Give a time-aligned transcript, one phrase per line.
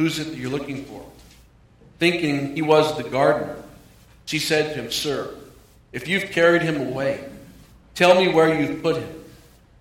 [0.00, 1.04] Who's it that you're looking for?
[1.98, 3.62] Thinking he was the gardener,
[4.24, 5.34] she said to him, Sir,
[5.92, 7.22] if you've carried him away,
[7.94, 9.24] tell me where you've put him,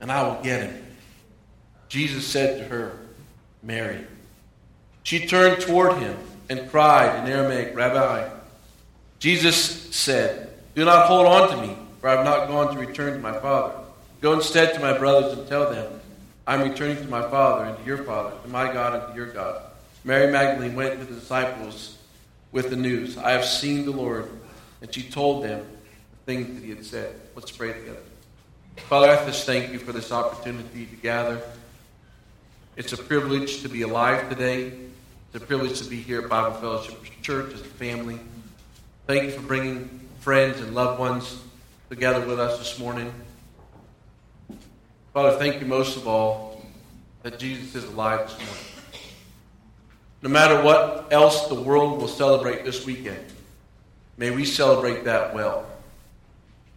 [0.02, 0.86] and I will get him.
[1.88, 3.00] Jesus said to her,
[3.63, 4.05] Mary.
[5.04, 6.18] She turned toward him
[6.49, 8.30] and cried in Aramaic, Rabbi.
[9.20, 13.13] Jesus said, Do not hold on to me, for I have not gone to return
[13.13, 13.73] to my Father.
[14.20, 16.02] Go instead to my brothers and tell them,
[16.45, 19.16] I am returning to my Father and to your Father, to my God and to
[19.16, 19.69] your God.
[20.03, 21.98] Mary Magdalene went to the disciples
[22.52, 24.30] with the news, I have seen the Lord.
[24.81, 25.66] And she told them
[26.12, 27.13] the things that he had said.
[27.35, 27.99] Let's pray together.
[28.88, 31.41] Father, I just thank you for this opportunity to gather.
[32.77, 34.71] It's a privilege to be alive today.
[35.34, 38.20] It's a privilege to be here at Bible Fellowship Church as a family.
[39.05, 41.41] Thank you for bringing friends and loved ones
[41.90, 43.13] together with us this morning.
[45.13, 46.63] Father, thank you most of all
[47.24, 48.68] that Jesus is alive this morning.
[50.21, 53.23] No matter what else the world will celebrate this weekend,
[54.17, 55.65] may we celebrate that well.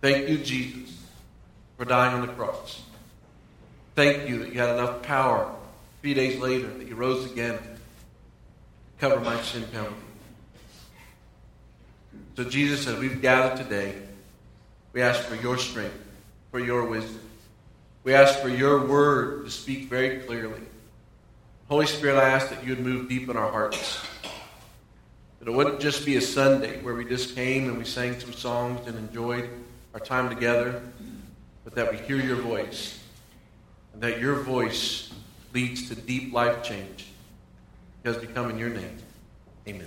[0.00, 0.96] Thank you, Jesus,
[1.76, 2.82] for dying on the cross.
[3.94, 5.52] Thank you that you had enough power
[6.00, 7.64] three days later that you rose again to
[8.98, 9.94] cover my sin penalty.
[12.36, 13.94] So, Jesus, as we've gathered today,
[14.92, 15.98] we ask for your strength,
[16.50, 17.20] for your wisdom.
[18.04, 20.60] We ask for your word to speak very clearly.
[21.72, 24.06] Holy Spirit, I ask that you would move deep in our hearts.
[25.38, 28.34] That it wouldn't just be a Sunday where we just came and we sang some
[28.34, 29.48] songs and enjoyed
[29.94, 30.82] our time together,
[31.64, 33.00] but that we hear your voice.
[33.94, 35.14] And that your voice
[35.54, 37.06] leads to deep life change.
[38.02, 38.98] Because we come in your name.
[39.66, 39.86] Amen.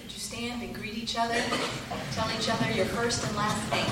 [0.00, 1.42] Would you stand and greet each other?
[2.12, 3.90] Tell each other your first and last name.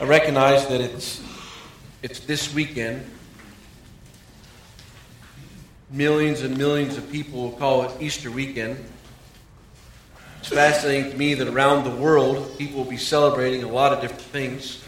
[0.00, 1.22] I recognize that it's
[2.02, 3.08] it's this weekend.
[5.88, 8.76] Millions and millions of people will call it Easter weekend.
[10.40, 14.00] It's fascinating to me that around the world, people will be celebrating a lot of
[14.00, 14.82] different things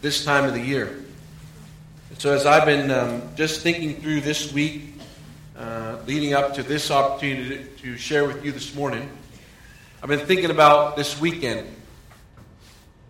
[0.00, 1.04] this time of the year.
[2.10, 4.94] And so, as I've been um, just thinking through this week,
[5.56, 9.08] uh, leading up to this opportunity to share with you this morning,
[10.02, 11.68] I've been thinking about this weekend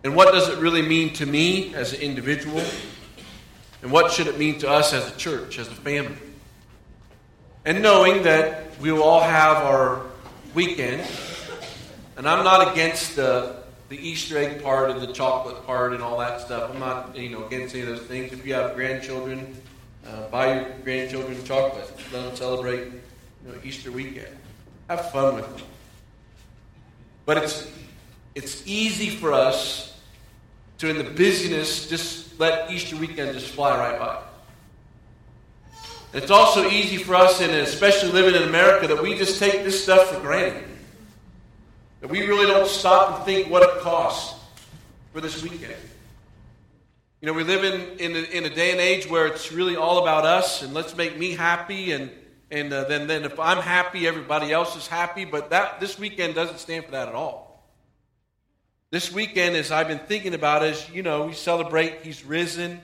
[0.05, 2.63] and what does it really mean to me as an individual?
[3.83, 6.17] And what should it mean to us as a church, as a family?
[7.65, 10.03] And knowing that we will all have our
[10.55, 11.07] weekend,
[12.17, 13.57] and I'm not against the,
[13.89, 16.71] the Easter egg part and the chocolate part and all that stuff.
[16.73, 18.33] I'm not you know against any of those things.
[18.33, 19.57] If you have grandchildren,
[20.07, 21.91] uh, buy your grandchildren chocolate.
[22.13, 24.37] Let them celebrate you know, Easter weekend.
[24.89, 25.67] Have fun with them.
[27.27, 27.71] But it's
[28.39, 29.99] it's easy for us
[30.79, 34.23] to, in the busyness, just let Easter weekend just fly right by.
[36.13, 39.83] It's also easy for us, and especially living in America, that we just take this
[39.83, 40.69] stuff for granted.
[42.01, 44.41] That we really don't stop and think what it costs
[45.13, 45.75] for this weekend.
[47.21, 49.75] You know, we live in, in, a, in a day and age where it's really
[49.75, 52.09] all about us, and let's make me happy, and,
[52.53, 55.25] and uh, then, then if I'm happy, everybody else is happy.
[55.25, 57.48] But that this weekend doesn't stand for that at all.
[58.91, 62.81] This weekend, as I've been thinking about, is you know, we celebrate He's risen.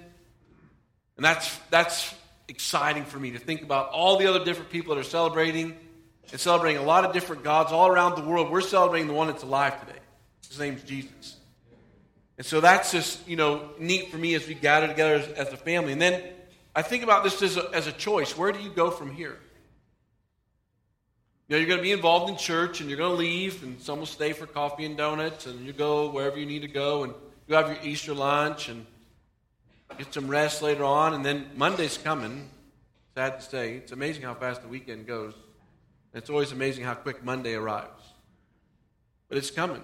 [1.16, 2.15] And that's, that's
[2.47, 5.75] exciting for me to think about all the other different people that are celebrating
[6.31, 8.50] and celebrating a lot of different gods all around the world.
[8.50, 9.98] We're celebrating the one that's alive today.
[10.47, 11.37] His name's Jesus.
[12.37, 15.53] And so that's just, you know, neat for me as we gather together as, as
[15.54, 15.93] a family.
[15.93, 16.22] And then
[16.76, 18.37] I think about this as a, as a choice.
[18.37, 19.38] Where do you go from here?
[21.47, 23.78] You know, you're going to be involved in church and you're going to leave, and
[23.81, 27.05] some will stay for coffee and donuts, and you go wherever you need to go,
[27.05, 27.12] and
[27.47, 28.87] you have your Easter lunch and
[29.99, 32.49] get some rest later on, and then Monday's coming.
[33.14, 35.35] Sad to say, it's amazing how fast the weekend goes.
[36.14, 38.02] It's always amazing how quick Monday arrives.
[39.29, 39.82] But it's coming.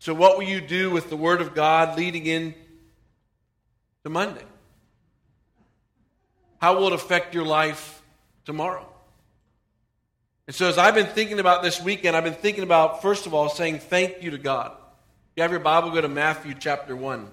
[0.00, 2.54] So, what will you do with the Word of God leading in
[4.02, 4.44] to Monday?
[6.60, 8.02] How will it affect your life
[8.44, 8.93] tomorrow?
[10.46, 13.32] And so, as I've been thinking about this weekend, I've been thinking about, first of
[13.32, 14.72] all, saying thank you to God.
[14.72, 17.26] If you have your Bible, go to Matthew chapter 1.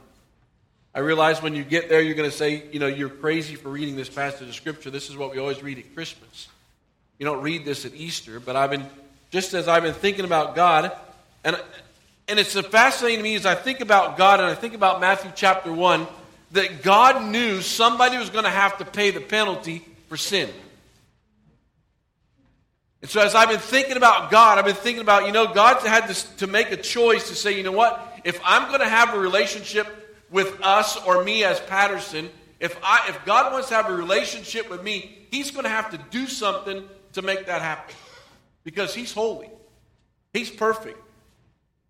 [0.95, 3.69] I realize when you get there, you're going to say, you know, you're crazy for
[3.69, 4.89] reading this passage of Scripture.
[4.89, 6.47] This is what we always read at Christmas.
[7.17, 8.85] You don't read this at Easter, but I've been,
[9.29, 10.91] just as I've been thinking about God,
[11.43, 11.61] and,
[12.27, 15.31] and it's fascinating to me as I think about God and I think about Matthew
[15.35, 16.07] chapter 1,
[16.53, 20.49] that God knew somebody was going to have to pay the penalty for sin.
[23.01, 25.85] And so, as I've been thinking about God, I've been thinking about, you know, God
[25.85, 28.21] had to, to make a choice to say, you know what?
[28.23, 29.87] If I'm going to have a relationship
[30.29, 34.69] with us or me as Patterson, if, I, if God wants to have a relationship
[34.69, 36.83] with me, He's going to have to do something
[37.13, 37.95] to make that happen.
[38.63, 39.49] Because He's holy,
[40.31, 40.99] He's perfect,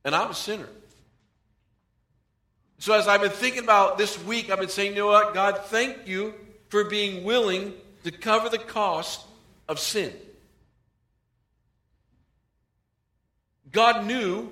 [0.06, 0.70] and I'm a sinner.
[2.78, 5.34] So, as I've been thinking about this week, I've been saying, you know what?
[5.34, 6.34] God, thank you
[6.70, 7.74] for being willing
[8.06, 9.22] to cover the cost
[9.68, 10.14] of sin.
[13.72, 14.52] God knew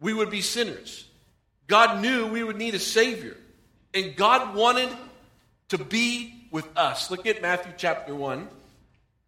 [0.00, 1.06] we would be sinners.
[1.66, 3.36] God knew we would need a Savior.
[3.92, 4.88] And God wanted
[5.68, 7.10] to be with us.
[7.10, 8.48] Look at Matthew chapter 1.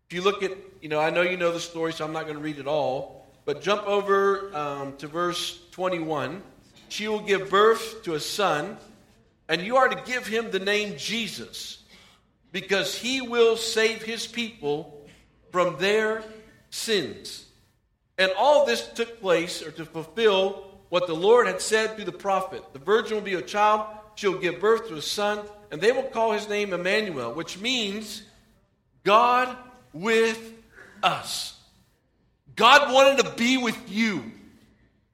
[0.09, 2.25] If you look at, you know, I know you know the story, so I'm not
[2.25, 3.27] going to read it all.
[3.45, 6.43] But jump over um, to verse 21.
[6.89, 8.77] She will give birth to a son,
[9.49, 11.83] and you are to give him the name Jesus,
[12.53, 15.09] because he will save his people
[15.53, 16.23] from their
[16.71, 17.47] sins.
[18.21, 22.13] And all this took place, or to fulfill what the Lord had said through the
[22.13, 25.41] prophet The virgin will be a child, she'll give birth to a son,
[25.73, 28.23] and they will call his name Emmanuel, which means
[29.05, 29.57] God
[29.95, 30.53] with
[31.03, 31.59] us.
[32.57, 34.23] God wanted to be with you.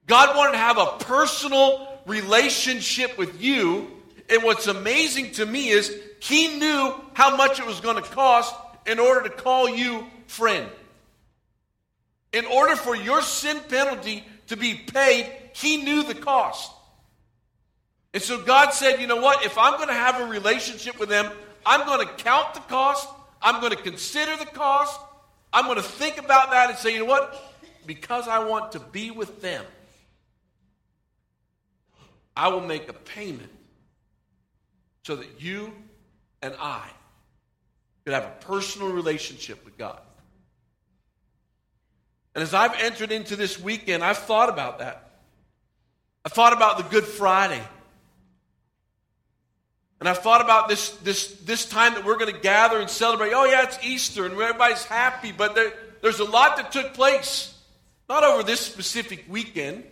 [0.05, 3.89] God wanted to have a personal relationship with you.
[4.29, 8.53] And what's amazing to me is he knew how much it was going to cost
[8.85, 10.69] in order to call you friend.
[12.33, 16.71] In order for your sin penalty to be paid, he knew the cost.
[18.13, 19.45] And so God said, you know what?
[19.45, 21.31] If I'm going to have a relationship with them,
[21.65, 23.07] I'm going to count the cost.
[23.41, 24.99] I'm going to consider the cost.
[25.53, 27.55] I'm going to think about that and say, you know what?
[27.85, 29.63] Because I want to be with them,
[32.35, 33.51] I will make a payment
[35.03, 35.73] so that you
[36.41, 36.87] and I
[38.03, 39.99] could have a personal relationship with God.
[42.37, 45.09] And as I've entered into this weekend, I've thought about that.
[46.23, 47.63] I thought about the Good Friday.
[49.99, 53.33] And I've thought about this, this, this time that we're going to gather and celebrate.
[53.33, 55.73] Oh, yeah, it's Easter and everybody's happy, but there,
[56.03, 57.57] there's a lot that took place,
[58.07, 59.83] not over this specific weekend.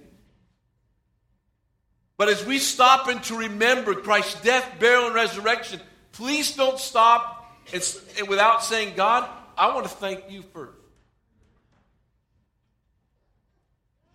[2.16, 5.82] But as we stop and to remember Christ's death, burial, and resurrection,
[6.12, 9.28] please don't stop and, and without saying, God,
[9.58, 10.75] I want to thank you for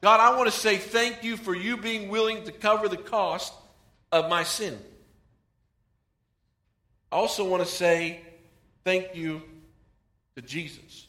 [0.01, 3.53] God, I want to say thank you for you being willing to cover the cost
[4.11, 4.79] of my sin.
[7.13, 8.21] I also want to say
[8.83, 9.43] thank you
[10.37, 11.07] to Jesus.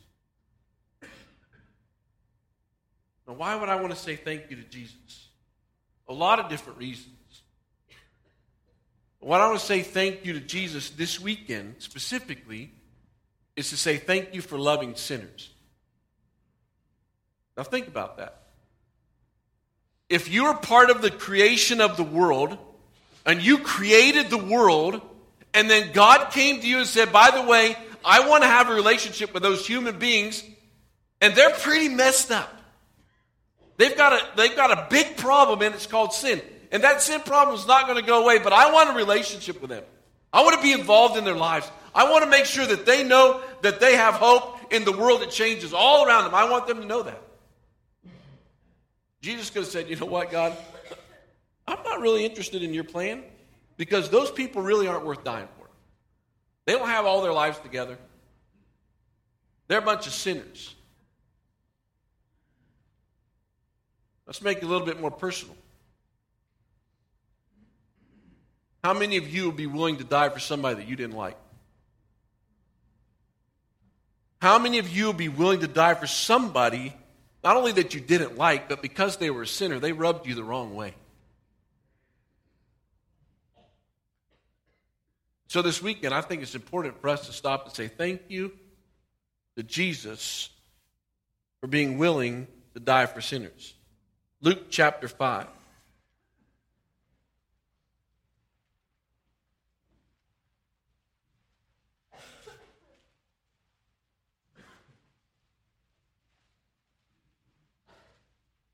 [3.27, 5.29] Now, why would I want to say thank you to Jesus?
[6.09, 7.15] A lot of different reasons.
[9.19, 12.73] What I want to say thank you to Jesus this weekend specifically
[13.55, 15.51] is to say thank you for loving sinners.
[17.55, 18.40] Now, think about that
[20.11, 22.57] if you're part of the creation of the world
[23.25, 25.01] and you created the world
[25.53, 28.69] and then God came to you and said, by the way, I want to have
[28.69, 30.43] a relationship with those human beings
[31.21, 32.53] and they're pretty messed up.
[33.77, 36.41] They've got a, they've got a big problem and it's called sin.
[36.73, 39.61] And that sin problem is not going to go away, but I want a relationship
[39.61, 39.83] with them.
[40.33, 41.69] I want to be involved in their lives.
[41.95, 45.21] I want to make sure that they know that they have hope in the world
[45.21, 46.35] that changes all around them.
[46.35, 47.21] I want them to know that.
[49.21, 50.57] Jesus could have said, You know what, God?
[51.67, 53.23] I'm not really interested in your plan
[53.77, 55.67] because those people really aren't worth dying for.
[56.65, 57.97] They don't have all their lives together,
[59.67, 60.75] they're a bunch of sinners.
[64.27, 65.57] Let's make it a little bit more personal.
[68.81, 71.35] How many of you would be willing to die for somebody that you didn't like?
[74.41, 76.93] How many of you would be willing to die for somebody
[77.43, 80.35] not only that you didn't like, but because they were a sinner, they rubbed you
[80.35, 80.93] the wrong way.
[85.47, 88.53] So this weekend, I think it's important for us to stop and say thank you
[89.57, 90.49] to Jesus
[91.59, 93.73] for being willing to die for sinners.
[94.41, 95.47] Luke chapter 5.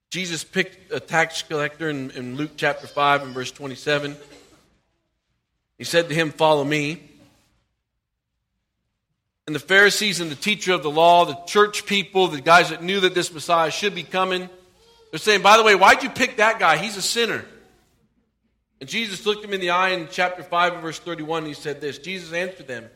[0.10, 4.16] Jesus picked a tax collector in, in Luke chapter 5 and verse 27.
[5.78, 7.04] He said to him, Follow me.
[9.46, 12.84] And the Pharisees and the teacher of the law, the church people, the guys that
[12.84, 14.50] knew that this Messiah should be coming,
[15.12, 16.78] they're saying, By the way, why'd you pick that guy?
[16.78, 17.44] He's a sinner.
[18.80, 21.54] And Jesus looked him in the eye in chapter 5 and verse 31, and he
[21.54, 22.90] said this Jesus answered them,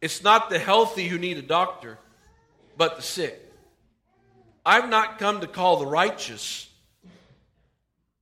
[0.00, 1.98] It's not the healthy who need a doctor,
[2.76, 3.43] but the sick.
[4.66, 6.68] I've not come to call the righteous,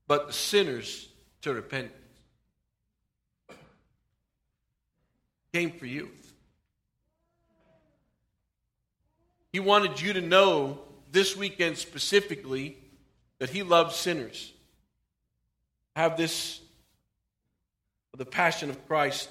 [0.09, 1.09] but the sinners
[1.43, 1.93] to repentance.
[5.53, 6.09] Came for you.
[9.53, 10.81] He wanted you to know
[11.11, 12.79] this weekend specifically
[13.39, 14.53] that he loves sinners.
[15.95, 16.61] Have this
[18.17, 19.29] the passion of Christ.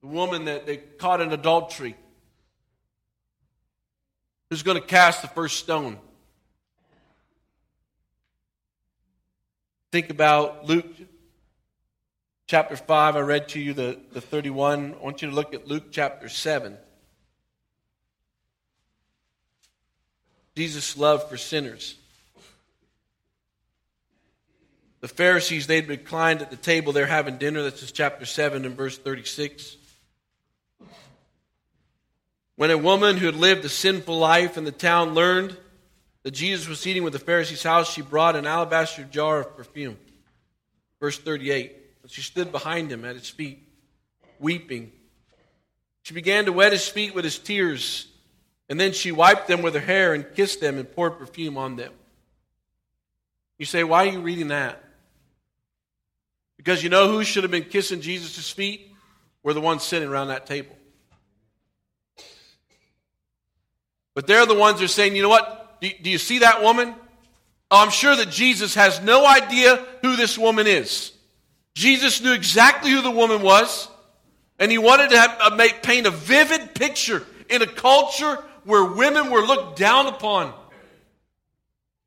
[0.00, 1.96] The woman that they caught in adultery
[4.54, 5.98] who's going to cast the first stone.
[9.90, 10.86] Think about Luke
[12.46, 13.16] chapter 5.
[13.16, 14.94] I read to you the, the 31.
[14.94, 16.76] I want you to look at Luke chapter 7.
[20.54, 21.96] Jesus' love for sinners.
[25.00, 26.92] The Pharisees, they'd reclined at the table.
[26.92, 27.64] They're having dinner.
[27.64, 29.78] This is chapter 7 and verse 36.
[32.56, 35.56] When a woman who had lived a sinful life in the town learned
[36.22, 39.98] that Jesus was eating with the Pharisee's house, she brought an alabaster jar of perfume.
[41.00, 41.76] Verse 38.
[42.06, 43.66] She stood behind him at his feet,
[44.38, 44.92] weeping.
[46.02, 48.06] She began to wet his feet with his tears,
[48.68, 51.76] and then she wiped them with her hair and kissed them and poured perfume on
[51.76, 51.92] them.
[53.58, 54.82] You say, why are you reading that?
[56.56, 58.92] Because you know who should have been kissing Jesus' feet?
[59.42, 60.76] Were the ones sitting around that table.
[64.14, 65.80] But they're the ones who are saying, you know what?
[65.80, 66.94] Do, you see that woman?
[67.70, 71.12] Oh, I'm sure that Jesus has no idea who this woman is.
[71.74, 73.88] Jesus knew exactly who the woman was,
[74.58, 78.84] and he wanted to have, uh, make, paint a vivid picture in a culture where
[78.84, 80.54] women were looked down upon.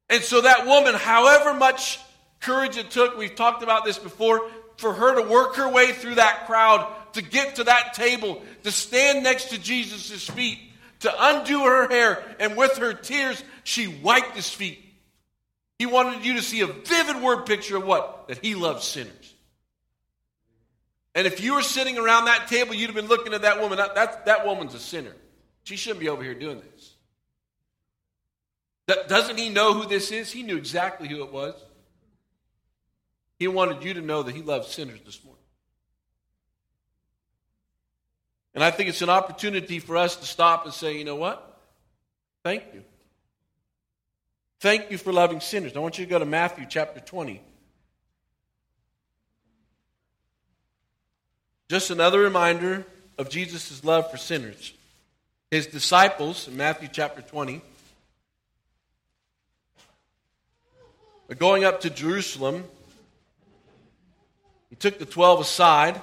[0.09, 1.99] And so that woman, however much
[2.39, 6.15] courage it took, we've talked about this before, for her to work her way through
[6.15, 10.59] that crowd, to get to that table, to stand next to Jesus' feet,
[11.01, 14.83] to undo her hair, and with her tears, she wiped his feet.
[15.77, 18.27] He wanted you to see a vivid word picture of what?
[18.27, 19.33] That he loves sinners.
[21.13, 23.77] And if you were sitting around that table, you'd have been looking at that woman.
[23.77, 25.13] That, that, that woman's a sinner.
[25.63, 26.93] She shouldn't be over here doing this.
[28.87, 30.31] That, doesn't he know who this is?
[30.31, 31.55] He knew exactly who it was.
[33.37, 35.26] He wanted you to know that he loves sinners this morning.
[38.57, 41.59] And I think it's an opportunity for us to stop and say, you know what?
[42.43, 42.83] Thank you.
[44.61, 45.73] Thank you for loving sinners.
[45.75, 47.39] I want you to go to Matthew chapter 20.
[51.69, 52.83] Just another reminder
[53.19, 54.73] of Jesus' love for sinners.
[55.51, 57.61] His disciples, in Matthew chapter 20,
[61.29, 62.63] are going up to Jerusalem.
[64.71, 66.01] He took the 12 aside.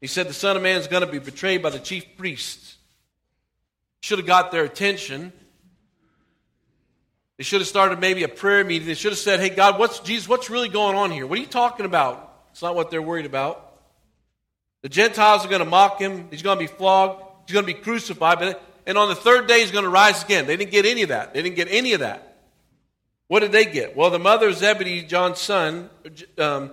[0.00, 2.76] He said the Son of Man is going to be betrayed by the chief priests.
[4.00, 5.32] Should have got their attention.
[7.38, 8.86] They should have started maybe a prayer meeting.
[8.86, 11.26] They should have said, Hey, God, what's Jesus, what's really going on here?
[11.26, 12.34] What are you talking about?
[12.52, 13.62] It's not what they're worried about.
[14.82, 16.28] The Gentiles are going to mock him.
[16.30, 17.22] He's going to be flogged.
[17.46, 18.38] He's going to be crucified.
[18.38, 20.46] But, and on the third day, he's going to rise again.
[20.46, 21.34] They didn't get any of that.
[21.34, 22.38] They didn't get any of that.
[23.28, 23.96] What did they get?
[23.96, 25.90] Well, the mother of Zebedee, John's son,
[26.38, 26.70] um,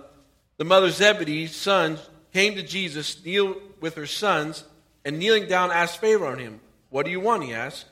[0.56, 1.98] the mother of Zebedee's son,
[2.34, 4.64] came to Jesus, kneeled with her sons,
[5.04, 6.60] and kneeling down asked favor on him.
[6.90, 7.44] What do you want?
[7.44, 7.86] He asked.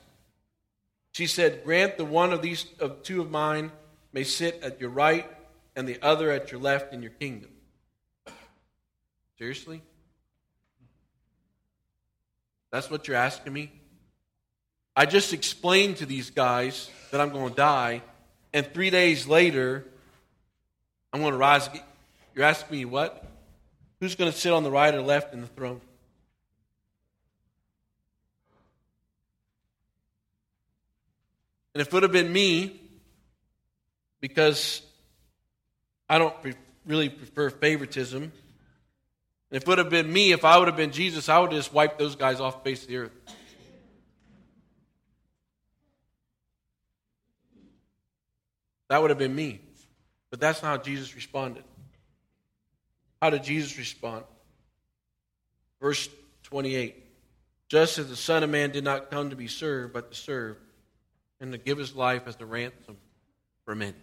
[1.13, 3.71] She said, Grant the one of these of two of mine
[4.11, 5.25] may sit at your right
[5.75, 7.49] and the other at your left in your kingdom.
[9.37, 9.81] Seriously?
[12.71, 13.71] That's what you're asking me?
[14.95, 18.01] I just explained to these guys that I'm going to die,
[18.53, 19.85] and three days later,
[21.13, 21.81] I'm going to rise again.
[22.35, 23.23] You're asking me what?
[24.03, 25.79] Who's going to sit on the right or left in the throne?
[31.73, 32.81] And if it would have been me,
[34.19, 34.81] because
[36.09, 36.55] I don't pre-
[36.85, 38.33] really prefer favoritism, and
[39.51, 41.59] if it would have been me, if I would have been Jesus, I would have
[41.61, 43.11] just wiped those guys off the face of the earth.
[48.89, 49.61] That would have been me.
[50.29, 51.63] But that's not how Jesus responded.
[53.23, 54.25] How did Jesus respond?
[55.79, 56.09] Verse
[56.43, 57.01] 28
[57.69, 60.57] Just as the Son of Man did not come to be served, but to serve,
[61.39, 62.97] and to give his life as the ransom
[63.63, 63.95] for many.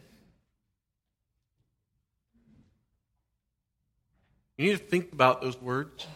[4.57, 6.07] You need to think about those words.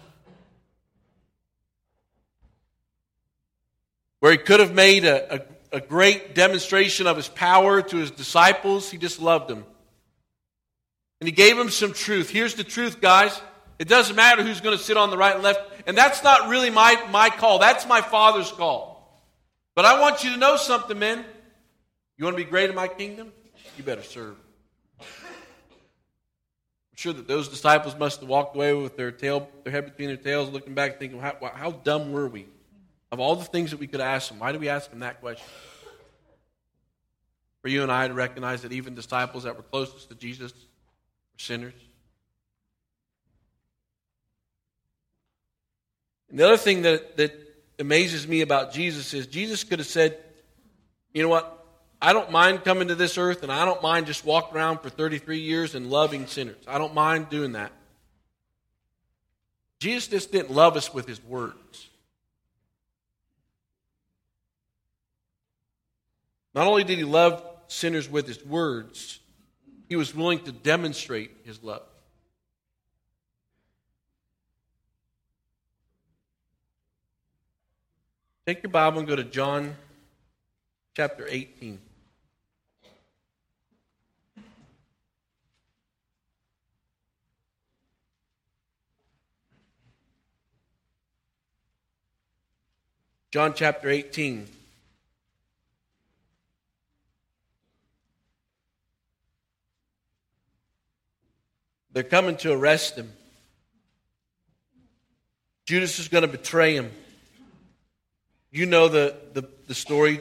[4.20, 5.40] Where he could have made a, a,
[5.76, 9.66] a great demonstration of his power to his disciples, he just loved them.
[11.24, 12.28] And he gave them some truth.
[12.28, 13.40] Here's the truth, guys.
[13.78, 15.58] It doesn't matter who's going to sit on the right and left.
[15.86, 17.58] And that's not really my, my call.
[17.58, 19.24] That's my father's call.
[19.74, 21.24] But I want you to know something, men.
[22.18, 23.32] You want to be great in my kingdom?
[23.78, 24.36] You better serve.
[25.00, 25.06] I'm
[26.94, 30.18] sure that those disciples must have walked away with their tail, their head between their
[30.18, 32.44] tails, looking back, thinking, how, how dumb were we?
[33.10, 35.22] Of all the things that we could ask them, why did we ask them that
[35.22, 35.46] question?
[37.62, 40.52] For you and I to recognize that even disciples that were closest to Jesus
[41.36, 41.74] sinners.
[46.30, 47.32] And the other thing that, that
[47.78, 50.18] amazes me about Jesus is Jesus could have said,
[51.12, 51.50] you know what?
[52.02, 54.90] I don't mind coming to this earth and I don't mind just walking around for
[54.90, 56.62] 33 years and loving sinners.
[56.66, 57.72] I don't mind doing that.
[59.78, 61.88] Jesus just didn't love us with his words.
[66.54, 69.20] Not only did he love sinners with his words,
[69.94, 71.84] he was willing to demonstrate his love.
[78.44, 79.76] Take your Bible and go to John
[80.96, 81.78] chapter 18.
[93.30, 94.48] John chapter 18.
[101.94, 103.10] They're coming to arrest him.
[105.64, 106.90] Judas is going to betray him.
[108.50, 110.20] You know the, the, the story.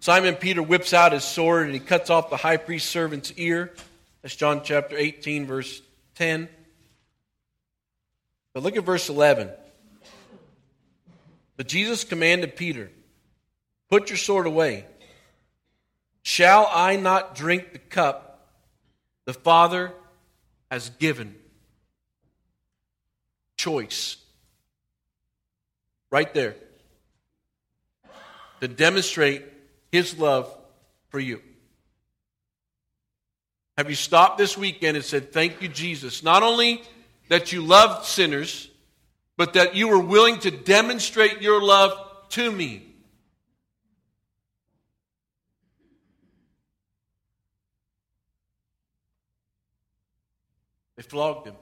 [0.00, 3.72] Simon Peter whips out his sword and he cuts off the high priest servant's ear.
[4.22, 5.82] That's John chapter 18, verse
[6.14, 6.48] 10.
[8.54, 9.50] But look at verse 11.
[11.56, 12.90] But Jesus commanded Peter,
[13.90, 14.86] Put your sword away.
[16.22, 18.48] Shall I not drink the cup
[19.24, 19.92] the Father
[20.74, 21.36] has given?
[23.56, 24.16] Choice.
[26.10, 26.56] Right there
[28.60, 29.44] to demonstrate
[29.92, 30.52] his love
[31.10, 31.40] for you.
[33.78, 36.24] Have you stopped this weekend and said, Thank you, Jesus?
[36.24, 36.82] Not only
[37.28, 38.68] that you loved sinners,
[39.36, 41.96] but that you were willing to demonstrate your love
[42.30, 42.93] to me.
[51.08, 51.54] Flogged him.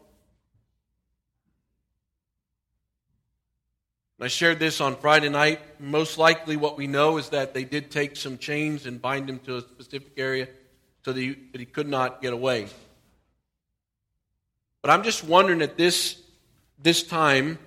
[4.20, 5.58] I shared this on Friday night.
[5.80, 9.40] Most likely, what we know is that they did take some chains and bind him
[9.40, 10.48] to a specific area
[11.04, 12.68] so that he, that he could not get away.
[14.80, 16.22] But I'm just wondering at this,
[16.80, 17.58] this time,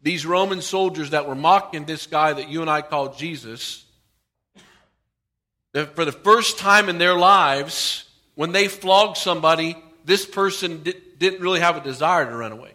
[0.00, 3.84] these Roman soldiers that were mocking this guy that you and I call Jesus,
[5.74, 11.18] that for the first time in their lives, when they flogged somebody, this person did,
[11.18, 12.72] didn't really have a desire to run away.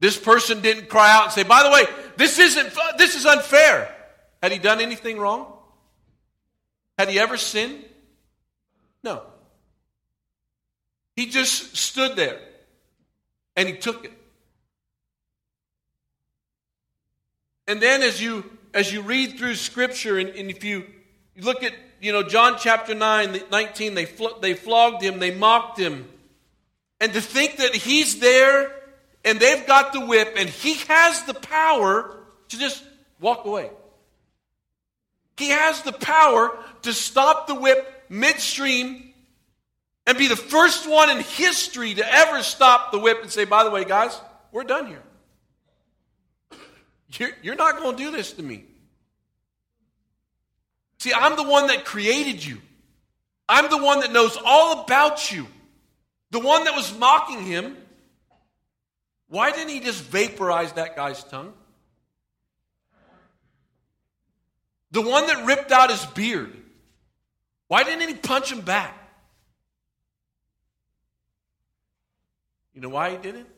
[0.00, 1.84] This person didn't cry out and say, by the way,
[2.16, 3.94] this isn't, this is unfair.
[4.42, 5.52] Had he done anything wrong?
[6.98, 7.84] Had he ever sinned?
[9.02, 9.22] No.
[11.16, 12.38] He just stood there
[13.56, 14.12] and he took it.
[17.66, 18.44] And then as you
[18.76, 20.84] as you read through scripture and, and if you,
[21.36, 24.08] you look at you know John chapter 9 19 they
[24.40, 26.08] they flogged him they mocked him
[27.00, 28.72] and to think that he's there
[29.26, 32.16] and they've got the whip, and he has the power
[32.48, 32.82] to just
[33.20, 33.68] walk away.
[35.36, 39.12] He has the power to stop the whip midstream
[40.06, 43.64] and be the first one in history to ever stop the whip and say, by
[43.64, 44.18] the way, guys,
[44.52, 45.02] we're done here.
[47.42, 48.64] You're not going to do this to me.
[50.98, 52.60] See, I'm the one that created you.
[53.48, 55.46] I'm the one that knows all about you.
[56.30, 57.76] The one that was mocking him
[59.28, 61.52] why didn't he just vaporize that guy's tongue?
[64.92, 66.56] The one that ripped out his beard.
[67.68, 68.96] Why didn't he punch him back?
[72.72, 73.48] You know why he didn't?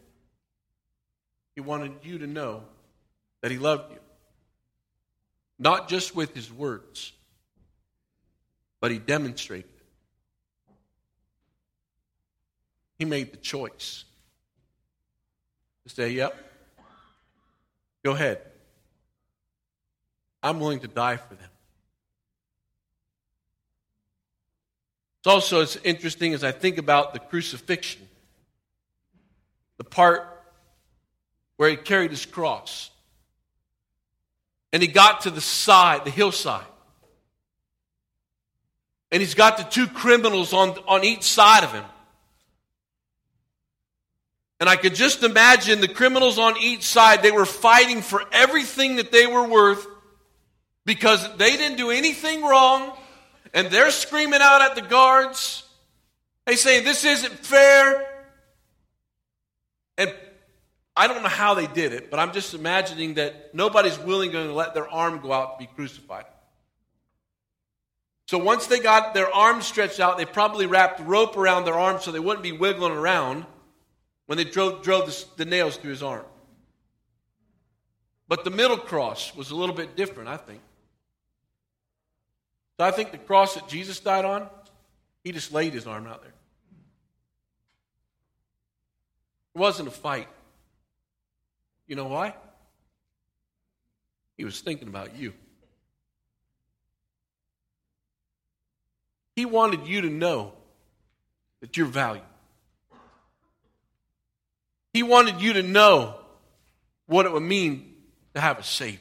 [1.54, 2.62] He wanted you to know
[3.42, 3.98] that he loved you.
[5.58, 7.12] Not just with his words,
[8.80, 9.86] but he demonstrated it.
[12.98, 14.04] He made the choice
[15.86, 16.36] to say, Yep,
[18.04, 18.40] go ahead.
[20.42, 21.50] I'm willing to die for them.
[25.20, 28.08] It's also it's interesting as I think about the crucifixion,
[29.76, 30.26] the part
[31.56, 32.90] where he carried his cross.
[34.72, 36.64] And he got to the side, the hillside.
[39.10, 41.84] And he's got the two criminals on, on each side of him.
[44.60, 48.96] And I could just imagine the criminals on each side, they were fighting for everything
[48.96, 49.86] that they were worth
[50.84, 52.92] because they didn't do anything wrong.
[53.54, 55.64] And they're screaming out at the guards.
[56.44, 58.04] They say, This isn't fair.
[59.96, 60.12] And
[60.96, 64.52] I don't know how they did it, but I'm just imagining that nobody's willing to
[64.52, 66.24] let their arm go out to be crucified.
[68.28, 72.04] So once they got their arms stretched out, they probably wrapped rope around their arms
[72.04, 73.46] so they wouldn't be wiggling around
[74.26, 76.26] when they drove, drove the, the nails through his arm.
[78.28, 80.60] But the middle cross was a little bit different, I think.
[82.78, 84.46] So I think the cross that Jesus died on,
[85.24, 86.34] he just laid his arm out there.
[89.54, 90.28] It wasn't a fight.
[91.86, 92.34] You know why?
[94.36, 95.32] He was thinking about you.
[99.38, 100.52] He wanted you to know
[101.60, 102.24] that you're valued.
[104.92, 106.16] He wanted you to know
[107.06, 107.94] what it would mean
[108.34, 108.98] to have a Savior.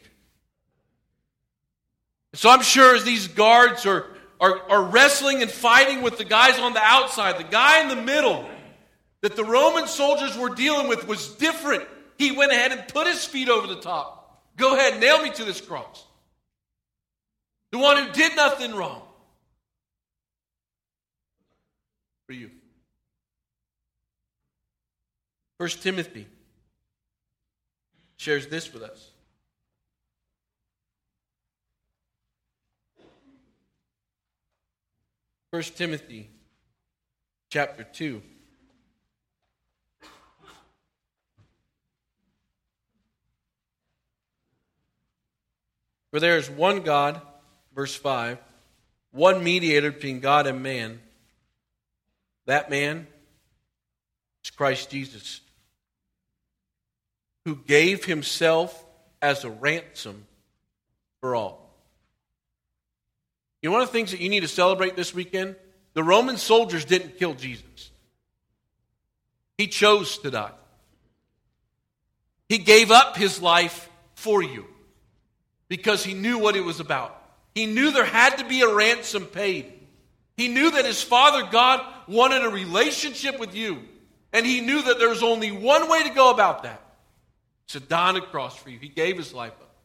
[2.35, 4.05] So I'm sure as these guards are,
[4.39, 7.95] are, are wrestling and fighting with the guys on the outside, the guy in the
[7.95, 8.47] middle
[9.21, 11.83] that the Roman soldiers were dealing with was different.
[12.19, 14.39] He went ahead and put his feet over the top.
[14.55, 16.05] Go ahead, nail me to this cross.
[17.71, 19.01] The one who did nothing wrong.
[22.27, 22.51] For you.
[25.57, 26.27] First Timothy
[28.17, 29.11] shares this with us.
[35.51, 36.29] First Timothy
[37.49, 38.21] chapter 2.
[46.11, 47.21] For there is one God,
[47.73, 48.37] verse 5,
[49.11, 50.99] one mediator between God and man.
[52.47, 53.05] That man
[54.43, 55.41] is Christ Jesus
[57.45, 58.85] who gave himself
[59.21, 60.25] as a ransom
[61.21, 61.73] for all.
[63.61, 65.55] You know, one of the things that you need to celebrate this weekend?
[65.93, 67.91] The Roman soldiers didn't kill Jesus,
[69.57, 70.51] he chose to die.
[72.49, 74.65] He gave up his life for you
[75.67, 77.13] because he knew what it was about.
[77.53, 79.73] He knew there had to be a ransom paid.
[80.37, 83.83] He knew that his Father God wanted a relationship with you.
[84.33, 86.81] And he knew that there was only one way to go about that
[87.69, 88.79] to die on a cross for you.
[88.79, 89.75] He gave his life up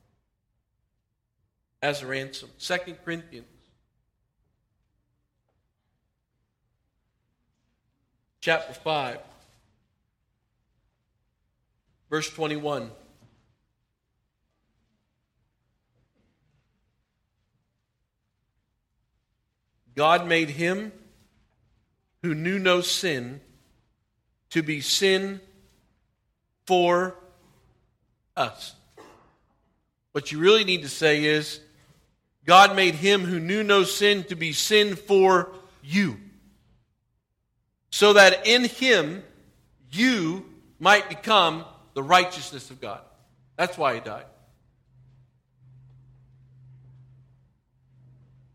[1.80, 2.50] as a ransom.
[2.58, 3.46] Second Corinthians
[8.42, 9.20] chapter 5
[12.10, 12.90] verse 21
[19.94, 20.90] God made him
[22.22, 23.40] who knew no sin
[24.50, 25.40] to be sin
[26.66, 27.16] for
[28.36, 28.74] us.
[30.12, 31.60] What you really need to say is,
[32.44, 36.18] God made him who knew no sin to be sin for you.
[37.90, 39.22] So that in him
[39.90, 40.44] you
[40.78, 43.00] might become the righteousness of God.
[43.56, 44.24] That's why he died.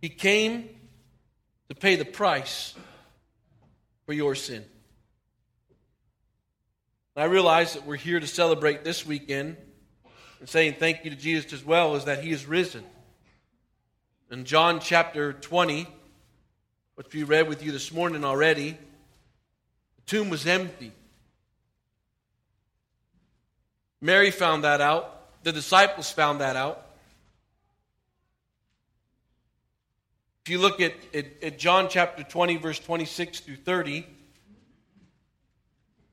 [0.02, 0.70] He came
[1.70, 2.76] to pay the price
[4.08, 4.64] for your sin.
[7.18, 9.58] I realize that we're here to celebrate this weekend
[10.40, 12.86] and saying thank you to Jesus as well is that he is risen.
[14.32, 15.88] In John chapter 20,
[16.96, 20.94] which we read with you this morning already, the tomb was empty.
[24.00, 25.44] Mary found that out.
[25.44, 26.87] The disciples found that out.
[30.48, 34.08] If you look at, at, at John chapter 20, verse 26 through 30,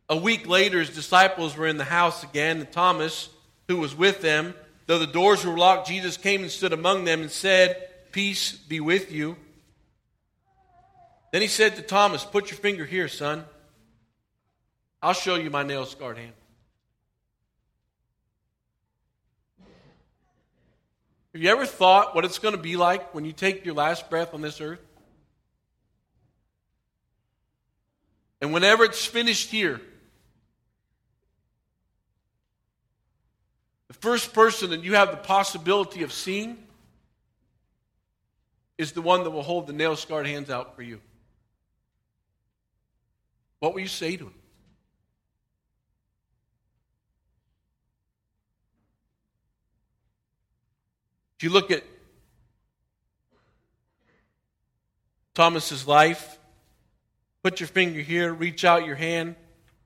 [0.08, 3.28] a week later, his disciples were in the house again, and Thomas,
[3.68, 4.54] who was with them.
[4.86, 8.80] Though the doors were locked, Jesus came and stood among them and said, Peace be
[8.80, 9.36] with you.
[11.30, 13.44] Then he said to Thomas, Put your finger here, son.
[15.00, 16.32] I'll show you my nail scarred hand.
[21.34, 24.08] Have you ever thought what it's going to be like when you take your last
[24.08, 24.80] breath on this earth?
[28.40, 29.80] And whenever it's finished here,
[33.94, 36.58] The first person that you have the possibility of seeing
[38.76, 41.00] is the one that will hold the nail scarred hands out for you.
[43.60, 44.34] What will you say to him?
[51.36, 51.84] If you look at
[55.34, 56.38] Thomas's life,
[57.42, 59.36] put your finger here, reach out your hand,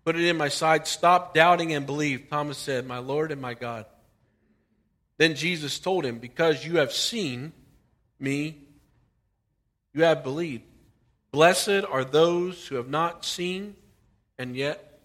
[0.08, 0.87] Put it in my side.
[0.87, 2.30] Stop doubting and believe.
[2.30, 3.84] Thomas said, My Lord and my God.
[5.18, 7.52] Then Jesus told him, Because you have seen
[8.18, 8.56] me,
[9.92, 10.62] you have believed.
[11.30, 13.76] Blessed are those who have not seen
[14.38, 14.98] and yet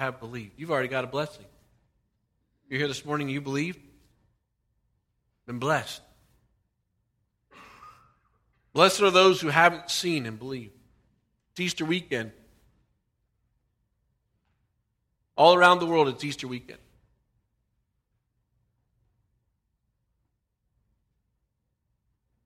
[0.00, 0.54] have believed.
[0.56, 1.46] You've already got a blessing.
[2.68, 3.78] You're here this morning, you believe?
[5.48, 6.02] Been blessed.
[8.74, 10.72] Blessed are those who haven't seen and believe.
[11.52, 12.32] It's Easter weekend.
[15.38, 16.80] All around the world, it's Easter weekend.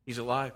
[0.06, 0.52] He's alive.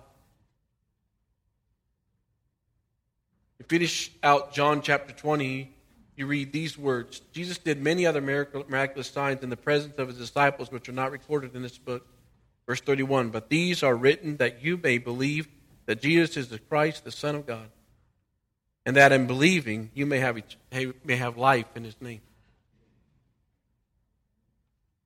[3.59, 5.74] You finish out John chapter 20,
[6.14, 10.18] you read these words Jesus did many other miraculous signs in the presence of his
[10.18, 12.06] disciples, which are not recorded in this book.
[12.66, 15.48] Verse 31 But these are written that you may believe
[15.87, 17.68] that Jesus is the Christ, the Son of God,
[18.85, 20.40] and that in believing you may have,
[21.05, 22.20] may have life in his name.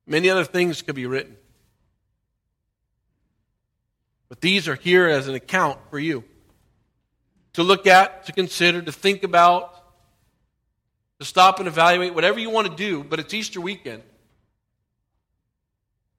[0.07, 1.37] Many other things could be written.
[4.27, 6.23] But these are here as an account for you
[7.53, 9.75] to look at, to consider, to think about,
[11.19, 14.03] to stop and evaluate, whatever you want to do, but it's Easter weekend.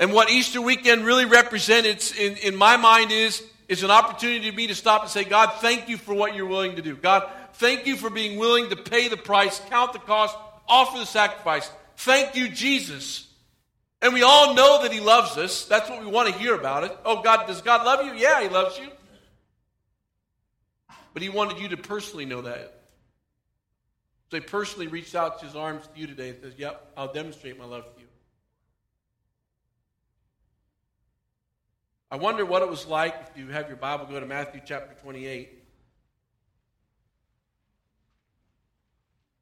[0.02, 4.56] And what Easter weekend really represents in, in my mind is, is an opportunity to
[4.56, 6.96] me to stop and say, God, thank you for what you're willing to do.
[6.96, 10.36] God, thank you for being willing to pay the price, count the cost,
[10.66, 11.70] offer the sacrifice.
[11.98, 13.28] Thank you, Jesus.
[14.00, 15.66] And we all know that He loves us.
[15.66, 16.98] That's what we want to hear about it.
[17.04, 18.12] Oh, God, does God love you?
[18.14, 18.88] Yeah, He loves you.
[21.14, 22.74] But He wanted you to personally know that.
[24.32, 27.12] So He personally reached out to His arms to you today and says, Yep, I'll
[27.12, 28.01] demonstrate my love for you.
[32.12, 34.94] I wonder what it was like if you have your Bible, go to Matthew chapter
[35.00, 35.48] 28.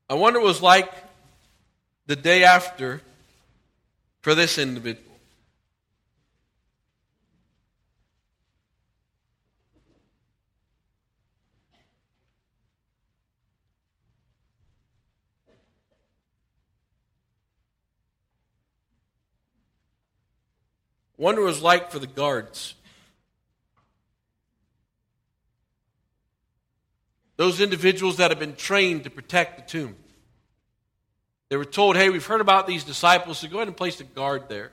[0.08, 0.92] I wonder what it was like
[2.06, 3.02] the day after
[4.20, 5.09] for this individual.
[21.20, 22.74] Wonder was like for the guards.
[27.36, 29.96] Those individuals that have been trained to protect the tomb.
[31.50, 34.04] They were told, hey, we've heard about these disciples, so go ahead and place a
[34.04, 34.72] guard there.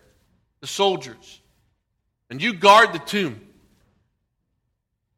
[0.61, 1.41] The soldiers.
[2.29, 3.41] And you guard the tomb.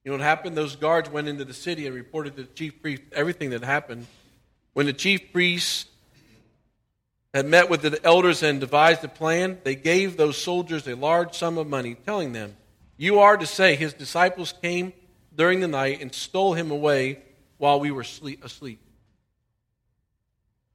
[0.04, 0.58] You know what happened?
[0.58, 4.08] Those guards went into the city and reported to the chief priest everything that happened.
[4.74, 5.86] When the chief priests
[7.34, 11.36] had met with the elders and devised a plan, they gave those soldiers a large
[11.36, 12.56] sum of money, telling them,
[12.98, 14.94] You are to say, his disciples came
[15.36, 17.20] during the night and stole him away
[17.58, 18.80] while we were asleep.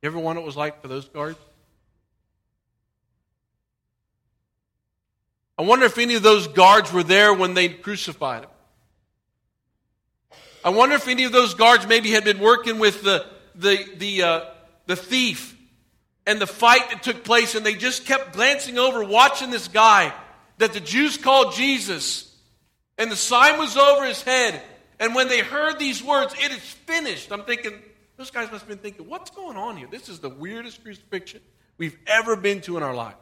[0.03, 1.39] You ever wonder what it was like for those guards?
[5.59, 8.51] I wonder if any of those guards were there when they crucified him.
[10.65, 14.23] I wonder if any of those guards maybe had been working with the, the, the,
[14.23, 14.41] uh,
[14.87, 15.54] the thief
[16.27, 20.13] and the fight that took place, and they just kept glancing over, watching this guy
[20.59, 22.31] that the Jews called Jesus.
[22.97, 24.63] And the sign was over his head.
[25.01, 27.33] And when they heard these words, it is finished.
[27.33, 27.73] I'm thinking,
[28.17, 29.89] those guys must have been thinking, what's going on here?
[29.91, 31.41] This is the weirdest crucifixion
[31.77, 33.17] we've ever been to in our life.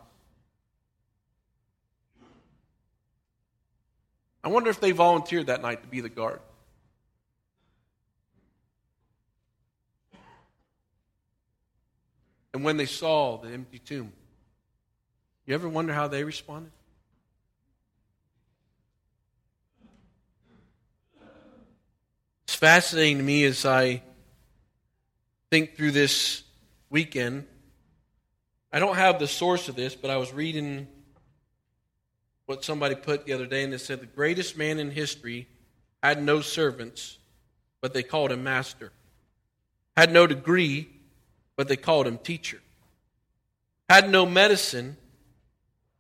[4.45, 6.41] I wonder if they volunteered that night to be the guard.
[12.55, 14.13] And when they saw the empty tomb,
[15.47, 16.73] you ever wonder how they responded?
[22.45, 24.03] It's fascinating to me as I
[25.51, 26.43] think through this
[26.91, 27.47] weekend.
[28.73, 30.87] I don't have the source of this, but I was reading
[32.47, 35.49] what somebody put the other day, and it said the greatest man in history
[36.03, 37.19] had no servants,
[37.81, 38.93] but they called him master.
[39.97, 40.89] Had no degree,
[41.57, 42.61] but they called him teacher.
[43.89, 44.97] Had no medicine,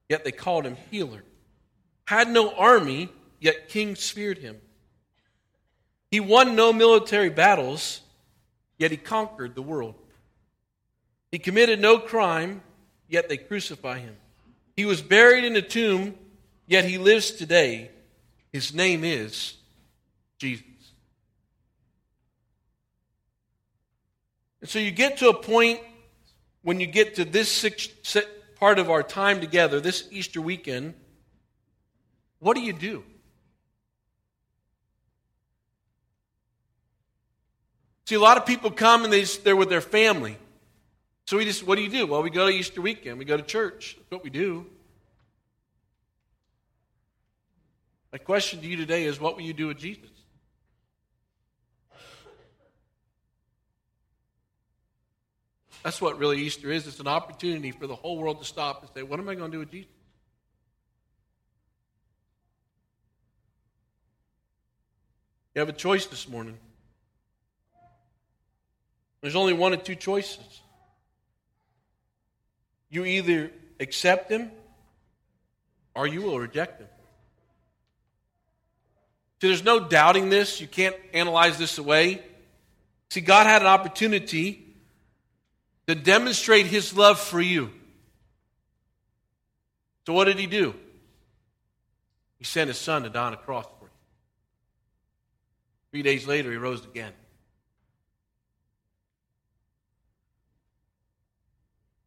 [0.08, 1.22] yet they called him healer.
[2.06, 3.08] Had no army,
[3.40, 4.56] yet kings feared him.
[6.10, 8.00] He won no military battles,
[8.78, 9.94] yet he conquered the world.
[11.30, 12.62] He committed no crime,
[13.08, 14.16] yet they crucify him.
[14.76, 16.14] He was buried in a tomb,
[16.66, 17.90] yet he lives today.
[18.52, 19.54] His name is
[20.38, 20.64] Jesus.
[24.62, 25.80] And so you get to a point
[26.62, 27.66] when you get to this
[28.58, 30.94] part of our time together, this Easter weekend,
[32.38, 33.02] what do you do?
[38.06, 40.38] See, a lot of people come and they, they're with their family.
[41.26, 42.06] So we just, what do you do?
[42.06, 43.18] Well, we go to Easter weekend.
[43.18, 43.96] We go to church.
[43.98, 44.66] That's what we do.
[48.12, 50.11] My question to you today is what will you do with Jesus?
[55.82, 56.86] That's what really Easter is.
[56.86, 59.50] It's an opportunity for the whole world to stop and say, What am I going
[59.50, 59.90] to do with Jesus?
[65.54, 66.56] You have a choice this morning.
[69.20, 70.60] There's only one of two choices.
[72.88, 74.50] You either accept him
[75.94, 76.88] or you will reject him.
[79.40, 80.60] See, there's no doubting this.
[80.60, 82.22] You can't analyze this away.
[83.10, 84.71] See, God had an opportunity
[85.92, 87.70] to demonstrate his love for you.
[90.06, 90.74] So, what did he do?
[92.38, 93.90] He sent his son to die on a cross for you.
[95.90, 97.12] Three days later, he rose again.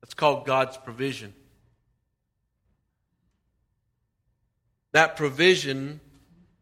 [0.02, 1.36] That's called God's provision.
[4.94, 6.00] That provision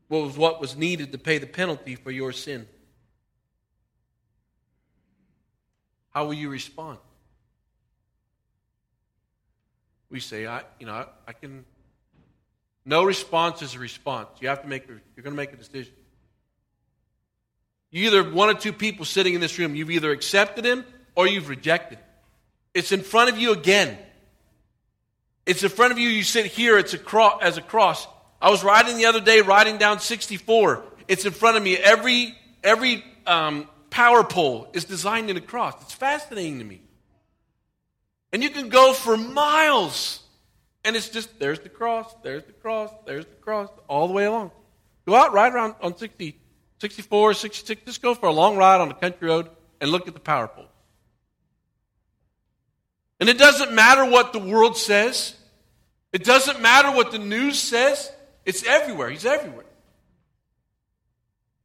[0.09, 2.67] was what was needed to pay the penalty for your sin.
[6.09, 6.99] How will you respond?
[10.13, 11.65] We say, I, you know, I, I can.
[12.85, 14.29] No response is a response.
[14.41, 14.87] You have to make.
[14.87, 15.91] You're going to make a decision.
[17.89, 19.73] You either one or two people sitting in this room.
[19.73, 22.05] You've either accepted him or you've rejected him.
[22.75, 23.97] It's in front of you again.
[25.47, 26.09] It's in front of you.
[26.09, 26.77] You sit here.
[26.77, 28.07] It's a cross, as a cross.
[28.39, 30.83] I was riding the other day, riding down 64.
[31.07, 31.75] It's in front of me.
[31.75, 35.73] Every every um, power pole is designed in a cross.
[35.81, 36.81] It's fascinating to me.
[38.33, 40.19] And you can go for miles,
[40.83, 44.25] and it's just there's the cross, there's the cross, there's the cross, all the way
[44.25, 44.49] along.
[45.05, 46.35] Go out, ride around on 60,
[46.81, 47.83] 64, 66.
[47.85, 50.47] Just go for a long ride on a country road and look at the power
[50.47, 50.67] pole.
[53.19, 55.35] And it doesn't matter what the world says,
[56.11, 58.11] it doesn't matter what the news says,
[58.45, 59.11] it's everywhere.
[59.11, 59.65] He's everywhere.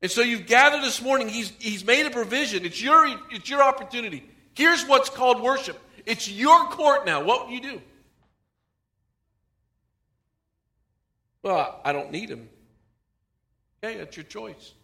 [0.03, 2.67] And so you've gathered this morning, he's, he's made a provision.
[2.67, 4.23] It's your, it's your opportunity.
[4.55, 7.23] Here's what's called worship it's your court now.
[7.23, 7.83] What will you do?
[11.43, 12.49] Well, I don't need him.
[13.83, 14.75] Okay, that's your choice.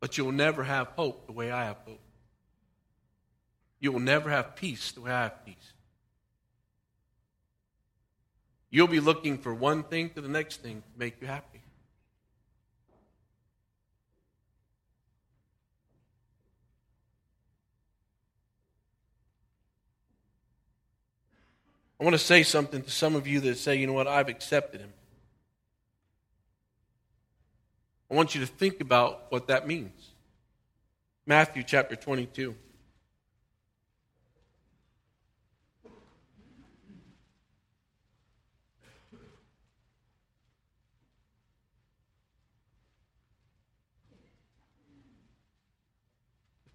[0.00, 2.00] But you'll never have hope the way I have hope.
[3.80, 5.72] You will never have peace the way I have peace.
[8.70, 11.62] You'll be looking for one thing to the next thing to make you happy.
[22.00, 24.28] I want to say something to some of you that say, you know what, I've
[24.28, 24.92] accepted him.
[28.10, 30.10] I want you to think about what that means.
[31.26, 32.54] Matthew chapter 22.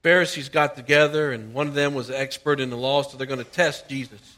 [0.04, 3.26] Pharisees got together, and one of them was an expert in the law, so they're
[3.26, 4.38] going to test Jesus.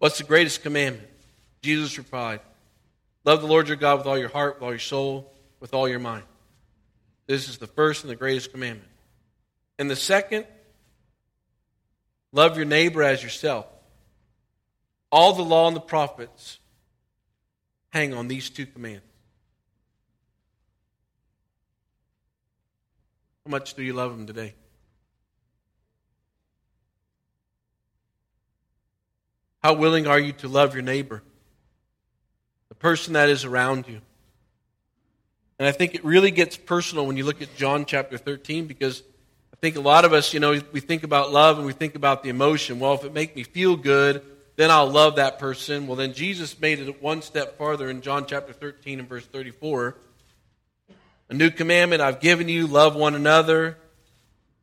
[0.00, 1.06] What's the greatest commandment?
[1.62, 2.40] Jesus replied,
[3.26, 5.86] Love the Lord your God with all your heart, with all your soul, with all
[5.86, 6.24] your mind.
[7.26, 8.88] This is the first and the greatest commandment.
[9.78, 10.46] And the second,
[12.32, 13.66] love your neighbor as yourself.
[15.12, 16.58] All the law and the prophets
[17.90, 19.04] hang on these two commands.
[23.44, 24.54] How much do you love them today?
[29.62, 31.22] How willing are you to love your neighbor?
[32.68, 34.00] The person that is around you.
[35.58, 39.02] And I think it really gets personal when you look at John chapter 13 because
[39.52, 41.94] I think a lot of us, you know, we think about love and we think
[41.94, 42.80] about the emotion.
[42.80, 44.22] Well, if it make me feel good,
[44.56, 45.86] then I'll love that person.
[45.86, 49.96] Well, then Jesus made it one step farther in John chapter 13 and verse 34.
[51.28, 53.76] A new commandment I've given you love one another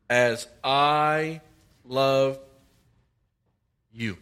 [0.10, 1.42] as I
[1.86, 2.40] love
[3.94, 4.18] you.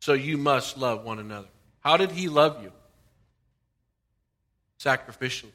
[0.00, 1.48] So you must love one another.
[1.80, 2.72] How did he love you?
[4.78, 5.52] Sacrificially.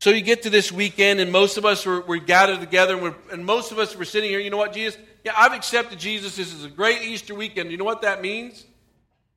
[0.00, 3.14] So you get to this weekend, and most of us were, were gathered together, and,
[3.30, 4.38] and, most of us were sitting here.
[4.38, 5.00] You know what, Jesus?
[5.24, 6.36] Yeah, I've accepted Jesus.
[6.36, 7.70] This is a great Easter weekend.
[7.70, 8.66] You know what that means?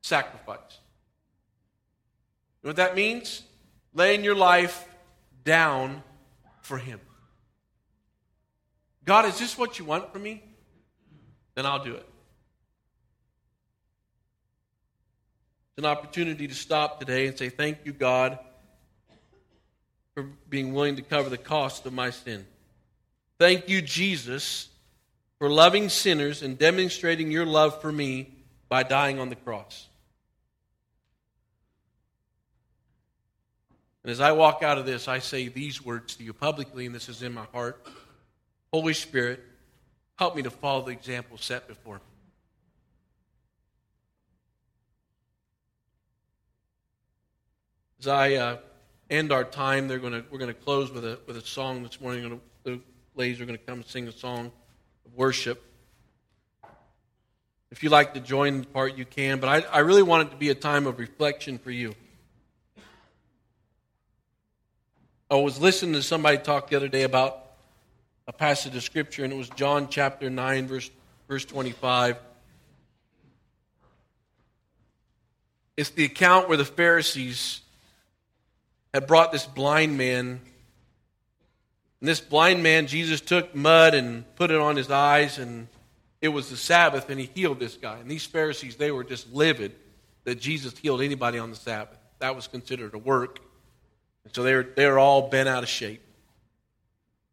[0.01, 0.57] Sacrifice.
[2.61, 3.43] You know what that means?
[3.93, 4.85] Laying your life
[5.45, 6.03] down
[6.61, 6.99] for Him.
[9.05, 10.43] God, is this what you want from me?
[11.55, 12.05] Then I'll do it.
[15.77, 18.39] It's an opportunity to stop today and say, Thank you, God,
[20.15, 22.47] for being willing to cover the cost of my sin.
[23.37, 24.69] Thank you, Jesus,
[25.37, 28.33] for loving sinners and demonstrating your love for me
[28.69, 29.87] by dying on the cross.
[34.03, 36.95] And as I walk out of this, I say these words to you publicly, and
[36.95, 37.85] this is in my heart.
[38.73, 39.43] Holy Spirit,
[40.17, 42.16] help me to follow the example set before me.
[48.07, 48.57] As I uh,
[49.09, 51.99] end our time, they're gonna, we're going to close with a, with a song this
[51.99, 52.39] morning.
[52.63, 52.79] The
[53.15, 54.49] ladies are going to come and sing a song
[55.05, 55.61] of worship.
[57.69, 60.31] If you like to join the part, you can, but I, I really want it
[60.31, 61.95] to be a time of reflection for you.
[65.29, 67.43] I was listening to somebody talk the other day about
[68.25, 70.89] a passage of Scripture, and it was John chapter 9, verse,
[71.27, 72.17] verse 25.
[75.75, 77.63] It's the account where the Pharisees
[78.93, 80.39] had brought this blind man.
[81.99, 85.67] And this blind man, Jesus took mud and put it on his eyes, and
[86.21, 87.97] it was the Sabbath, and he healed this guy.
[87.97, 89.75] And these Pharisees, they were just livid
[90.25, 91.97] that Jesus healed anybody on the Sabbath.
[92.19, 93.39] That was considered a work.
[94.25, 96.01] And so they're, they're all bent out of shape.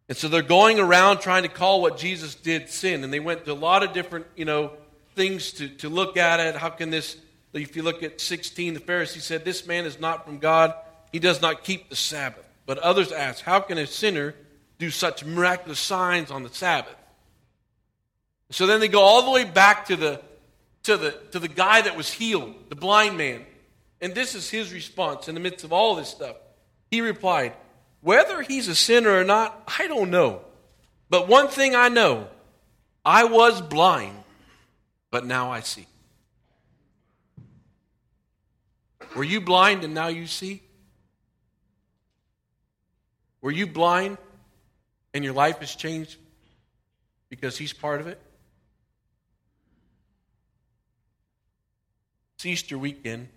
[0.08, 3.02] And so they're going around trying to call what Jesus did sin.
[3.02, 4.72] And they went to a lot of different, you know,
[5.14, 6.56] things to, to look at it.
[6.56, 7.16] How can this,
[7.52, 10.74] if you look at 16, the Pharisee said, This man is not from God.
[11.14, 12.44] He does not keep the Sabbath.
[12.66, 14.34] But others ask, How can a sinner
[14.80, 16.96] do such miraculous signs on the Sabbath?
[18.50, 20.20] So then they go all the way back to the,
[20.82, 23.46] to the, to the guy that was healed, the blind man.
[24.00, 26.34] And this is his response in the midst of all this stuff.
[26.90, 27.52] He replied,
[28.00, 30.40] Whether he's a sinner or not, I don't know.
[31.10, 32.26] But one thing I know
[33.04, 34.16] I was blind,
[35.12, 35.86] but now I see.
[39.14, 40.63] Were you blind and now you see?
[43.44, 44.16] Were you blind
[45.12, 46.16] and your life has changed
[47.28, 48.18] because he's part of it?
[52.36, 53.28] It's Easter weekend.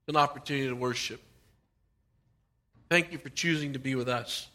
[0.00, 1.22] It's an opportunity to worship.
[2.88, 4.48] Thank you for choosing to be with us.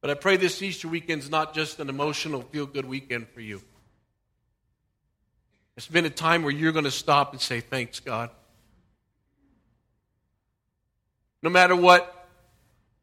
[0.00, 3.40] But I pray this Easter weekend is not just an emotional, feel good weekend for
[3.40, 3.62] you.
[5.76, 8.30] It's been a time where you're going to stop and say, Thanks, God.
[11.44, 12.26] No matter what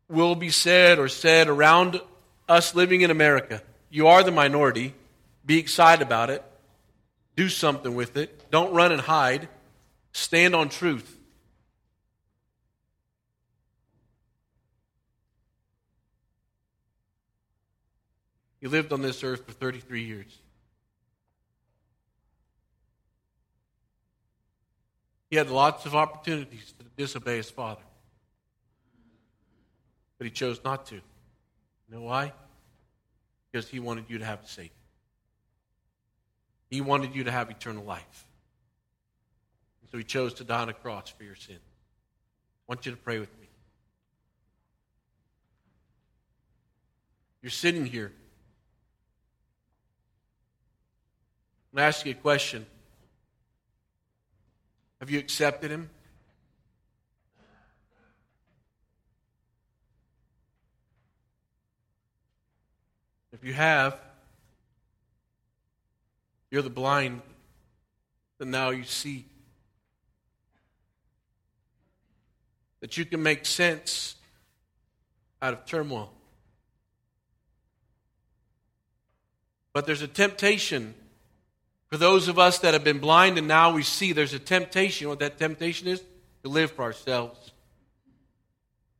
[0.09, 2.01] will be said or said around
[2.49, 3.61] us living in America,
[3.91, 4.95] you are the minority.
[5.45, 6.43] Be excited about it.
[7.35, 8.49] Do something with it.
[8.49, 9.47] Don't run and hide.
[10.11, 11.19] Stand on truth.
[18.59, 20.39] He lived on this earth for 33 years.
[25.29, 27.81] He had lots of opportunities to disobey his father,
[30.21, 30.93] but he chose not to.
[30.93, 31.01] You
[31.89, 32.31] know why?
[33.51, 34.71] Because he wanted you to have a.
[36.69, 38.27] He wanted you to have eternal life.
[39.81, 41.55] And so he chose to die on a cross for your sin.
[41.55, 43.47] I want you to pray with me.
[47.41, 48.11] You're sitting here
[51.73, 52.67] I'm going to ask you a question.
[54.99, 55.89] Have you accepted Him?
[63.41, 63.97] If you have,
[66.51, 67.21] you're the blind
[68.37, 69.25] that now you see.
[72.81, 74.15] That you can make sense
[75.41, 76.13] out of turmoil.
[79.73, 80.93] But there's a temptation
[81.91, 85.09] for those of us that have been blind and now we see, there's a temptation.
[85.09, 86.01] What that temptation is?
[86.43, 87.51] To live for ourselves,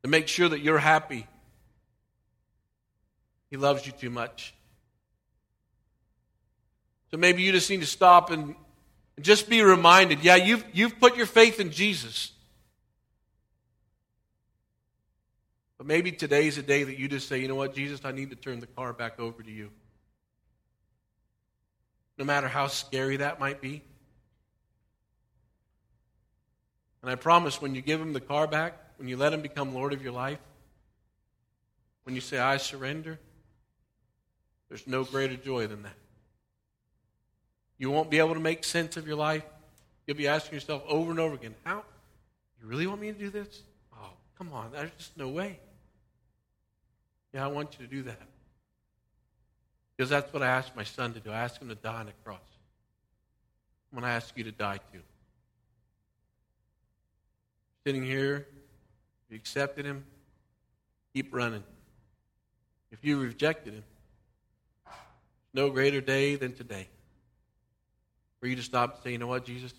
[0.04, 1.26] to make sure that you're happy.
[3.52, 4.56] He loves you too much.
[7.12, 8.56] So maybe you just need to stop and
[9.20, 12.32] just be reminded yeah, you've, you've put your faith in Jesus.
[15.78, 18.32] But maybe today's a day that you just say, you know what, Jesus, I need
[18.32, 19.70] to turn the car back over to you
[22.22, 23.82] no matter how scary that might be.
[27.02, 29.74] And I promise when you give him the car back, when you let him become
[29.74, 30.38] Lord of your life,
[32.04, 33.20] when you say, I surrender,
[34.72, 35.98] there's no greater joy than that.
[37.78, 39.44] You won't be able to make sense of your life.
[40.08, 41.84] You'll be asking yourself over and over again, How?
[42.62, 43.64] You really want me to do this?
[43.94, 44.72] Oh, come on.
[44.72, 45.60] There's just no way.
[47.34, 48.22] Yeah, I want you to do that.
[49.98, 51.32] Because that's what I asked my son to do.
[51.32, 52.40] I asked him to die on the cross.
[53.92, 55.02] I'm going to ask you to die too.
[57.86, 58.48] sitting here,
[59.30, 60.06] you accepted him,
[61.14, 61.64] keep running.
[62.90, 63.84] If you rejected him,
[65.54, 66.88] no greater day than today
[68.39, 69.74] for you to stop and say, you know what, Jesus?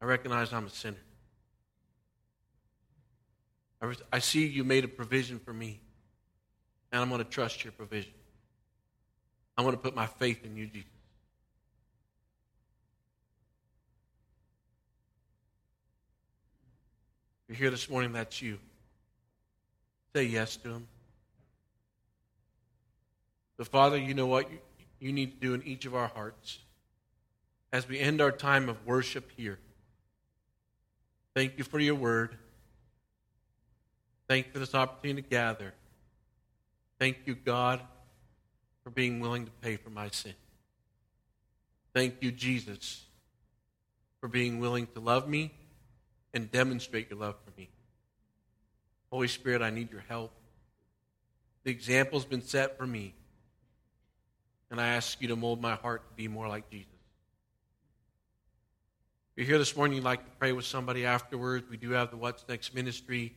[0.00, 0.96] I recognize I'm a sinner.
[4.12, 5.80] I see you made a provision for me,
[6.90, 8.12] and I'm going to trust your provision.
[9.56, 10.90] I'm going to put my faith in you, Jesus.
[17.48, 18.58] You're here this morning, that's you.
[20.14, 20.88] Say yes to him.
[23.56, 24.48] The Father, you know what
[25.00, 26.58] you need to do in each of our hearts
[27.72, 29.58] as we end our time of worship here.
[31.34, 32.36] Thank you for your word.
[34.28, 35.74] Thank you for this opportunity to gather.
[36.98, 37.80] Thank you, God,
[38.82, 40.34] for being willing to pay for my sin.
[41.94, 43.04] Thank you, Jesus,
[44.20, 45.52] for being willing to love me
[46.34, 47.68] and demonstrate your love for me.
[49.10, 50.32] Holy Spirit, I need your help.
[51.64, 53.14] The example's been set for me,
[54.70, 56.88] and I ask you to mold my heart to be more like Jesus.
[59.36, 62.10] If you're here this morning, you'd like to pray with somebody afterwards, we do have
[62.10, 63.34] the What's Next ministry.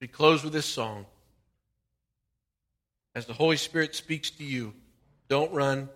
[0.00, 1.06] We close with this song.
[3.14, 4.74] As the Holy Spirit speaks to you,
[5.28, 5.88] don't run.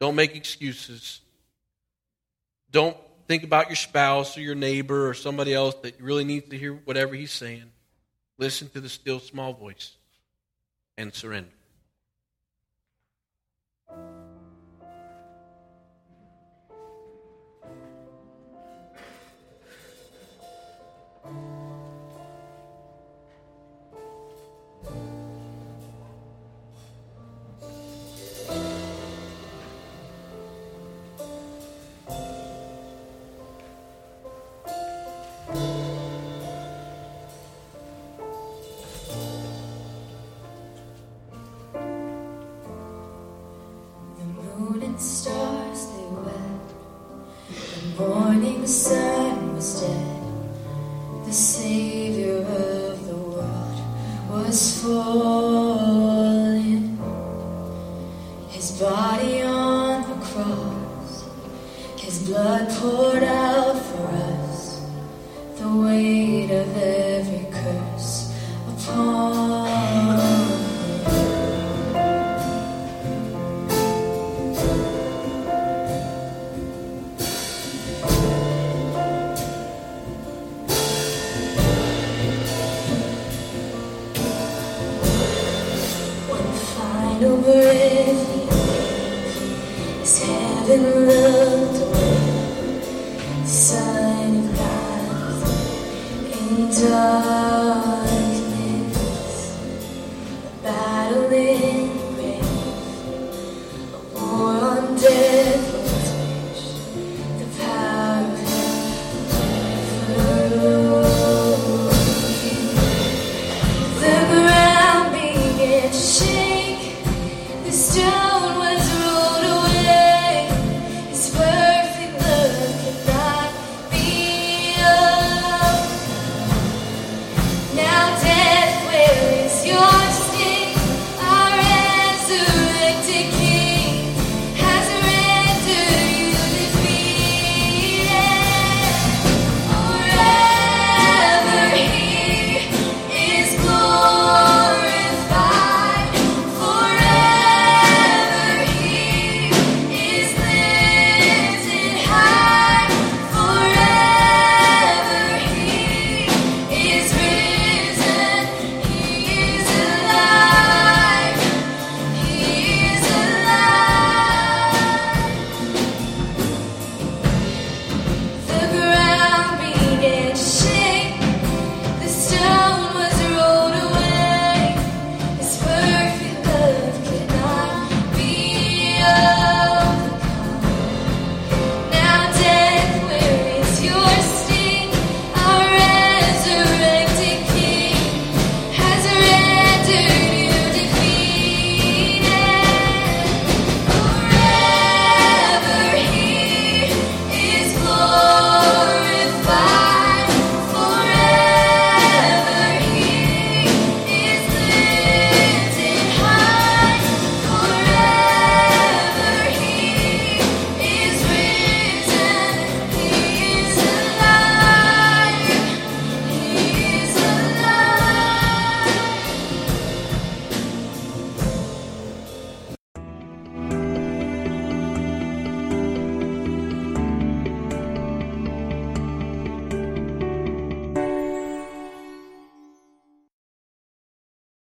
[0.00, 1.20] Don't make excuses.
[2.70, 2.96] Don't
[3.28, 6.74] think about your spouse or your neighbor or somebody else that really needs to hear
[6.84, 7.64] whatever he's saying.
[8.38, 9.92] Listen to the still small voice
[10.98, 11.55] and surrender.